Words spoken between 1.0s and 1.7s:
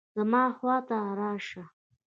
راشه